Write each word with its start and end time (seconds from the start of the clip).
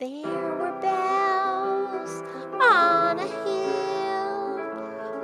There 0.00 0.54
were 0.60 0.80
bells 0.80 2.22
on 2.52 3.18
a 3.18 3.26
hill, 3.26 4.60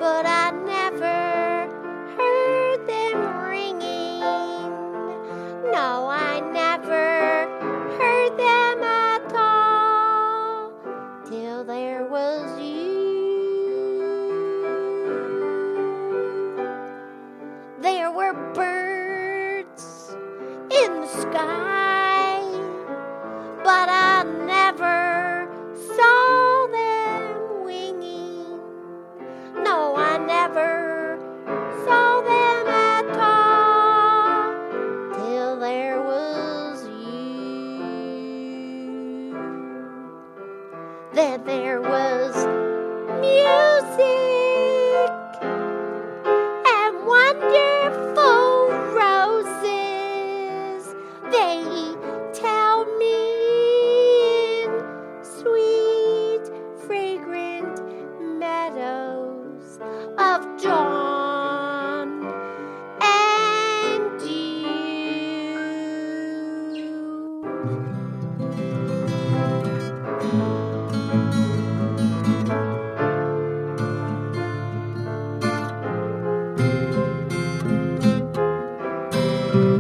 but 0.01 0.27
I 0.27 0.51
never 0.51 1.69
heard 2.17 2.85
them 2.89 3.49
ringing. 3.49 4.73
No, 5.71 6.09
I 6.11 6.41
never 6.53 7.47
heard 7.99 8.37
them 8.37 8.83
at 8.83 9.33
all 9.37 10.73
till 11.25 11.63
there 11.63 12.07
was 12.07 12.59
you. 12.59 13.05
There 17.81 18.11
were 18.11 18.33
birds 18.55 20.17
in 20.69 21.01
the 21.01 21.07
sky, 21.07 21.74
Then 41.15 41.45
there 41.45 41.81
was 41.81 42.35
music 43.21 44.01
and 46.67 47.07
wonderful 47.07 48.69
roses. 48.99 49.75
They 51.31 51.63
tell 52.33 52.85
me 52.99 54.65
in 54.65 54.71
sweet, 55.23 56.51
fragrant 56.85 57.81
meadows 58.41 59.79
of 60.19 60.61
dawn 60.61 60.94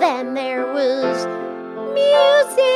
Then 0.00 0.34
there 0.34 0.64
was 0.72 1.26
music 1.92 2.68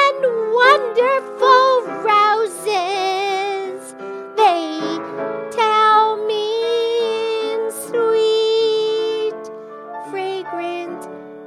and 0.00 0.20
wonderful 0.54 1.68
roses. 2.04 3.80
They 4.36 4.78
tell 5.50 6.24
me 6.24 6.44
in 7.52 7.60
sweet, 7.72 9.42
fragrant 10.10 11.02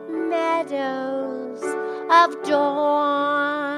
meadows 0.09 1.63
of 2.11 2.43
dawn 2.43 3.76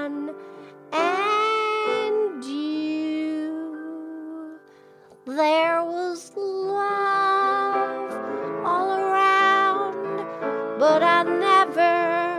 I 11.20 11.24
never 11.24 12.39